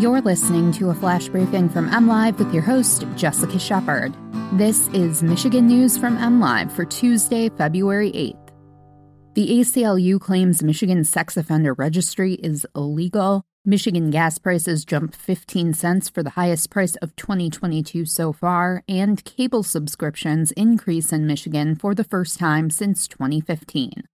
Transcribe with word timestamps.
You're 0.00 0.22
listening 0.22 0.72
to 0.72 0.88
a 0.88 0.94
flash 0.94 1.28
briefing 1.28 1.68
from 1.68 1.90
MLive 1.90 2.38
with 2.38 2.54
your 2.54 2.62
host, 2.62 3.04
Jessica 3.16 3.58
Shepard. 3.58 4.16
This 4.52 4.88
is 4.94 5.22
Michigan 5.22 5.66
News 5.66 5.98
from 5.98 6.16
MLive 6.16 6.72
for 6.72 6.86
Tuesday, 6.86 7.50
February 7.50 8.10
8th. 8.12 8.48
The 9.34 9.60
ACLU 9.60 10.18
claims 10.18 10.62
Michigan's 10.62 11.10
sex 11.10 11.36
offender 11.36 11.74
registry 11.74 12.32
is 12.32 12.66
illegal. 12.74 13.42
Michigan 13.66 14.08
gas 14.08 14.38
prices 14.38 14.86
jumped 14.86 15.16
15 15.16 15.74
cents 15.74 16.08
for 16.08 16.22
the 16.22 16.30
highest 16.30 16.70
price 16.70 16.96
of 17.02 17.14
2022 17.16 18.06
so 18.06 18.32
far, 18.32 18.82
and 18.88 19.22
cable 19.26 19.62
subscriptions 19.62 20.50
increase 20.52 21.12
in 21.12 21.26
Michigan 21.26 21.76
for 21.76 21.94
the 21.94 22.04
first 22.04 22.38
time 22.38 22.70
since 22.70 23.06
2015. 23.06 24.04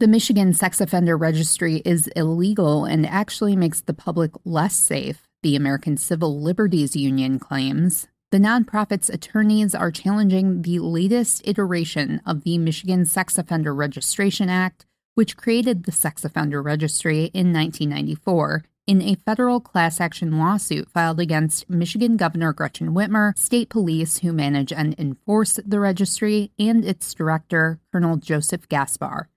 The 0.00 0.06
Michigan 0.06 0.52
Sex 0.52 0.80
Offender 0.80 1.16
Registry 1.16 1.82
is 1.84 2.06
illegal 2.14 2.84
and 2.84 3.04
actually 3.04 3.56
makes 3.56 3.80
the 3.80 3.92
public 3.92 4.30
less 4.44 4.76
safe, 4.76 5.26
the 5.42 5.56
American 5.56 5.96
Civil 5.96 6.40
Liberties 6.40 6.94
Union 6.94 7.40
claims. 7.40 8.06
The 8.30 8.38
nonprofit's 8.38 9.10
attorneys 9.10 9.74
are 9.74 9.90
challenging 9.90 10.62
the 10.62 10.78
latest 10.78 11.42
iteration 11.48 12.22
of 12.24 12.44
the 12.44 12.58
Michigan 12.58 13.06
Sex 13.06 13.38
Offender 13.38 13.74
Registration 13.74 14.48
Act, 14.48 14.86
which 15.16 15.36
created 15.36 15.82
the 15.82 15.90
Sex 15.90 16.24
Offender 16.24 16.62
Registry 16.62 17.32
in 17.34 17.52
1994, 17.52 18.62
in 18.86 19.02
a 19.02 19.16
federal 19.16 19.58
class 19.58 20.00
action 20.00 20.38
lawsuit 20.38 20.88
filed 20.92 21.18
against 21.18 21.68
Michigan 21.68 22.16
Governor 22.16 22.52
Gretchen 22.52 22.90
Whitmer, 22.90 23.36
state 23.36 23.68
police 23.68 24.18
who 24.18 24.32
manage 24.32 24.72
and 24.72 24.94
enforce 24.96 25.58
the 25.66 25.80
registry, 25.80 26.52
and 26.56 26.84
its 26.84 27.12
director, 27.14 27.80
Colonel 27.90 28.16
Joseph 28.16 28.68
Gasper. 28.68 29.28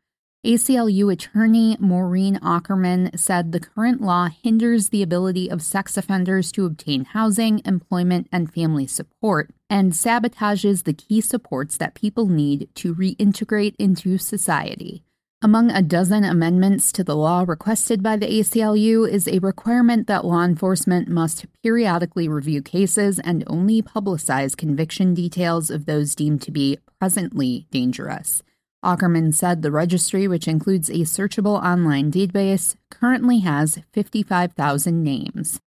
ACLU 0.44 1.14
attorney 1.14 1.78
Miriam 1.80 2.38
Aukerman 2.38 3.16
said 3.16 3.52
the 3.52 3.60
current 3.60 4.02
law 4.02 4.28
hinders 4.28 4.90
the 4.90 5.04
ability 5.04 5.48
of 5.52 5.62
sex 5.62 5.98
offenders 5.98 6.52
to 6.54 6.66
obtain 6.66 7.06
housing, 7.06 7.62
employment, 7.64 8.28
and 8.32 8.52
family 8.52 8.88
support, 8.88 9.52
and 9.70 9.92
sabotages 9.92 10.84
the 10.84 10.96
key 10.96 11.22
supports 11.22 11.78
that 11.78 11.94
people 11.94 12.26
need 12.26 12.68
to 12.74 12.96
reintegrate 12.96 13.76
into 13.78 14.18
society. 14.18 15.04
Among 15.44 15.70
a 15.70 15.84
dozen 15.84 16.24
amendments 16.24 16.92
to 16.94 17.04
the 17.04 17.16
law 17.16 17.46
requested 17.48 18.02
by 18.02 18.18
the 18.18 18.26
ACLU 18.26 19.08
is 19.08 19.28
a 19.28 19.38
requirement 19.40 20.08
that 20.08 20.26
law 20.26 20.44
enforcement 20.44 21.08
must 21.08 21.46
periodically 21.62 22.28
review 22.28 22.64
cases 22.64 23.20
and 23.20 23.44
only 23.46 23.84
publicize 23.84 24.58
conviction 24.58 25.14
details 25.14 25.70
of 25.70 25.86
those 25.86 26.16
deemed 26.16 26.42
to 26.42 26.50
be 26.50 26.80
presently 27.00 27.68
dangerous. 27.70 28.42
Aukerman 28.84 29.34
said 29.34 29.62
the 29.62 29.72
registry, 29.72 30.28
which 30.28 30.48
includes 30.48 30.90
a 30.90 31.06
searchable 31.06 31.64
online 31.64 32.12
database, 32.12 32.76
currently 32.90 33.40
has 33.40 33.80
55,000 33.94 35.04
names. 35.04 35.60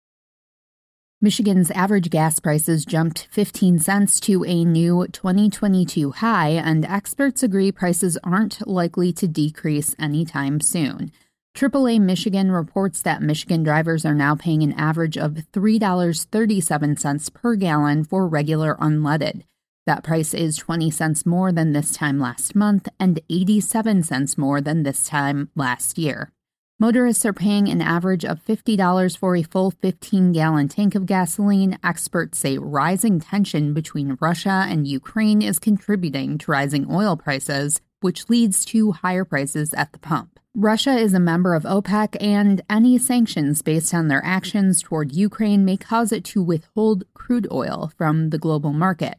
Michigan's 1.21 1.71
average 1.71 2.09
gas 2.09 2.39
prices 2.39 2.83
jumped 2.83 3.29
15 3.31 3.79
cents 3.79 4.19
to 4.19 4.43
a 4.43 4.65
new 4.65 5.07
2022 5.07 6.11
high, 6.11 6.49
and 6.49 6.83
experts 6.83 7.43
agree 7.43 7.71
prices 7.71 8.17
aren't 8.23 8.67
likely 8.67 9.13
to 9.13 9.27
decrease 9.27 9.95
anytime 9.97 10.59
soon. 10.59 11.11
AAA 11.55 12.01
Michigan 12.01 12.51
reports 12.51 13.01
that 13.03 13.21
Michigan 13.21 13.61
drivers 13.61 14.05
are 14.05 14.15
now 14.15 14.35
paying 14.35 14.63
an 14.63 14.73
average 14.73 15.17
of 15.17 15.33
$3.37 15.53 17.33
per 17.33 17.55
gallon 17.55 18.03
for 18.03 18.27
regular 18.27 18.75
unleaded. 18.81 19.43
That 19.85 20.03
price 20.03 20.33
is 20.33 20.55
20 20.55 20.89
cents 20.91 21.25
more 21.25 21.51
than 21.51 21.73
this 21.73 21.93
time 21.93 22.17
last 22.17 22.55
month 22.55 22.87
and 22.99 23.19
87 23.29 24.03
cents 24.03 24.37
more 24.37 24.61
than 24.61 24.83
this 24.83 25.05
time 25.05 25.49
last 25.55 25.97
year. 25.97 26.31
Motorists 26.79 27.25
are 27.25 27.33
paying 27.33 27.67
an 27.67 27.81
average 27.81 28.23
of 28.23 28.43
$50 28.43 29.17
for 29.17 29.35
a 29.35 29.43
full 29.43 29.71
15 29.71 30.31
gallon 30.31 30.69
tank 30.69 30.95
of 30.95 31.05
gasoline. 31.05 31.77
Experts 31.83 32.39
say 32.39 32.57
rising 32.57 33.19
tension 33.19 33.73
between 33.73 34.17
Russia 34.21 34.65
and 34.67 34.87
Ukraine 34.87 35.41
is 35.41 35.59
contributing 35.59 36.37
to 36.39 36.51
rising 36.51 36.89
oil 36.89 37.17
prices, 37.17 37.81
which 37.99 38.29
leads 38.29 38.63
to 38.65 38.93
higher 38.93 39.25
prices 39.25 39.73
at 39.73 39.91
the 39.91 39.99
pump. 39.99 40.39
Russia 40.55 40.95
is 40.95 41.13
a 41.13 41.19
member 41.19 41.55
of 41.55 41.63
OPEC, 41.63 42.15
and 42.21 42.61
any 42.69 42.97
sanctions 42.97 43.61
based 43.61 43.93
on 43.93 44.07
their 44.07 44.23
actions 44.23 44.81
toward 44.81 45.11
Ukraine 45.11 45.65
may 45.65 45.77
cause 45.77 46.11
it 46.11 46.23
to 46.25 46.43
withhold 46.43 47.03
crude 47.13 47.47
oil 47.51 47.91
from 47.97 48.29
the 48.29 48.37
global 48.37 48.71
market. 48.71 49.15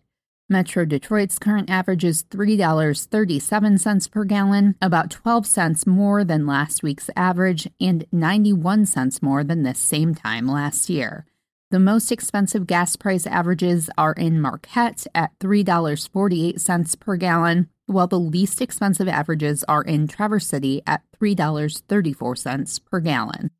Metro 0.49 0.85
Detroit's 0.85 1.39
current 1.39 1.71
average 1.71 2.05
is 2.05 2.23
$3.37 2.25 4.11
per 4.11 4.25
gallon, 4.25 4.75
about 4.83 5.11
12 5.11 5.47
cents 5.47 5.87
more 5.87 6.23
than 6.23 6.47
last 6.47 6.83
week's 6.83 7.09
average 7.17 7.67
and 7.81 8.05
91 8.13 8.85
cents 8.85 9.23
more 9.23 9.43
than 9.43 9.63
this 9.63 9.79
same 9.79 10.15
time 10.15 10.47
last 10.47 10.91
year. 10.91 11.25
The 11.71 11.81
most 11.81 12.13
expensive 12.13 12.67
gas 12.67 12.95
price 12.95 13.27
averages 13.27 13.89
are 13.97 14.13
in 14.13 14.39
Marquette 14.39 15.07
at 15.15 15.31
$3.48 15.39 17.01
per 17.01 17.17
gallon, 17.17 17.71
while 17.87 18.07
the 18.07 18.21
least 18.21 18.61
expensive 18.61 19.09
averages 19.09 19.65
are 19.65 19.83
in 19.83 20.07
Traverse 20.07 20.47
City 20.47 20.83
at 20.87 21.01
$3.34 21.23 22.85
per 22.85 23.01
gallon. 23.01 23.51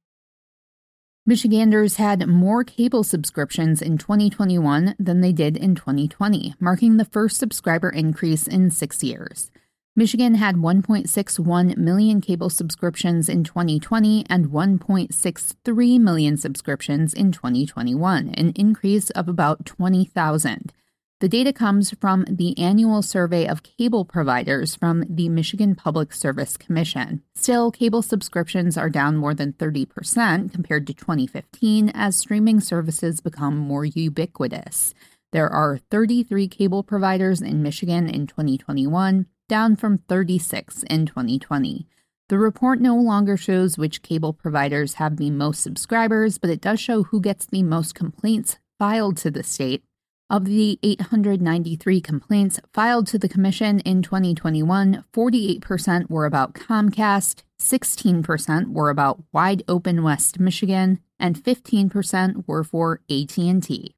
Michiganders 1.27 1.97
had 1.97 2.29
more 2.29 2.65
cable 2.65 3.03
subscriptions 3.03 3.81
in 3.81 3.97
2021 3.97 4.95
than 4.99 5.23
they 5.23 5.33
did 5.33 5.57
in 5.57 5.75
2020, 5.75 6.55
marking 6.61 6.99
the 6.99 7.07
first 7.07 7.39
subscriber 7.39 7.89
increase 7.89 8.47
in 8.47 8.71
six 8.71 9.03
years. 9.03 9.51
Michigan 9.97 10.35
had 10.35 10.57
1.61 10.57 11.79
million 11.79 12.21
cable 12.21 12.51
subscriptions 12.51 13.31
in 13.31 13.43
2020 13.43 14.27
and 14.29 14.49
1.63 14.49 15.99
million 15.99 16.37
subscriptions 16.37 17.15
in 17.15 17.33
2021, 17.33 18.29
an 18.29 18.53
increase 18.55 19.09
of 19.09 19.27
about 19.27 19.65
20,000. 19.65 20.75
The 21.21 21.29
data 21.29 21.53
comes 21.53 21.93
from 21.93 22.25
the 22.29 22.59
annual 22.59 23.01
survey 23.01 23.47
of 23.47 23.63
cable 23.63 24.05
providers 24.05 24.75
from 24.75 25.05
the 25.09 25.29
Michigan 25.29 25.77
Public 25.77 26.13
Service 26.13 26.57
Commission. 26.57 27.23
Still, 27.37 27.71
cable 27.71 28.03
subscriptions 28.03 28.77
are 28.77 28.91
down 28.91 29.17
more 29.17 29.33
than 29.33 29.53
30% 29.53 30.53
compared 30.53 30.89
to 30.89 30.93
2015 30.93 31.93
as 31.95 32.17
streaming 32.17 32.59
services 32.59 33.21
become 33.21 33.57
more 33.57 33.85
ubiquitous. 33.85 34.93
There 35.31 35.49
are 35.49 35.79
33 35.91 36.49
cable 36.49 36.83
providers 36.83 37.41
in 37.41 37.63
Michigan 37.63 38.09
in 38.09 38.27
2021, 38.27 39.27
down 39.49 39.77
from 39.77 39.99
36 39.99 40.83
in 40.91 41.07
2020. 41.07 41.87
The 42.29 42.39
report 42.39 42.81
no 42.81 42.97
longer 42.97 43.37
shows 43.37 43.79
which 43.79 44.03
cable 44.03 44.33
providers 44.33 44.95
have 44.95 45.17
the 45.17 45.31
most 45.31 45.63
subscribers, 45.63 46.39
but 46.39 46.51
it 46.51 46.61
does 46.61 46.81
show 46.81 47.05
who 47.05 47.21
gets 47.21 47.47
the 47.47 47.63
most 47.63 47.95
complaints 47.95 48.59
filed 48.79 49.17
to 49.19 49.31
the 49.31 49.45
state 49.45 49.85
of 50.31 50.47
the 50.47 50.79
893 50.83 52.01
complaints 52.01 52.61
filed 52.73 53.07
to 53.09 53.19
the 53.19 53.29
Commission 53.29 53.81
in 53.81 54.03
2021, 54.03 55.05
48% 55.13 56.11
were 56.11 56.27
about 56.27 56.55
Comcast, 56.55 57.43
16% 57.61 58.73
were 58.73 58.91
about 58.91 59.23
Wide 59.33 59.63
Open 59.69 60.03
West 60.03 60.41
Michigan, 60.41 60.99
and 61.19 61.37
15% 61.37 62.45
were 62.47 62.65
for 62.65 63.01
AT&T. 63.11 63.95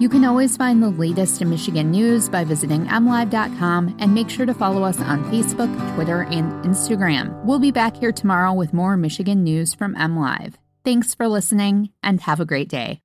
You 0.00 0.08
can 0.08 0.24
always 0.24 0.56
find 0.56 0.82
the 0.82 0.90
latest 0.90 1.40
in 1.40 1.48
Michigan 1.48 1.90
news 1.90 2.28
by 2.28 2.44
visiting 2.44 2.84
mlive.com 2.86 3.96
and 4.00 4.12
make 4.12 4.28
sure 4.28 4.44
to 4.44 4.52
follow 4.52 4.82
us 4.82 5.00
on 5.00 5.24
Facebook, 5.30 5.94
Twitter, 5.94 6.22
and 6.22 6.64
Instagram. 6.64 7.42
We'll 7.44 7.60
be 7.60 7.70
back 7.70 7.96
here 7.96 8.12
tomorrow 8.12 8.52
with 8.52 8.74
more 8.74 8.96
Michigan 8.96 9.44
news 9.44 9.72
from 9.72 9.94
MLive. 9.94 10.54
Thanks 10.84 11.14
for 11.14 11.28
listening 11.28 11.90
and 12.02 12.20
have 12.22 12.40
a 12.40 12.44
great 12.44 12.68
day. 12.68 13.03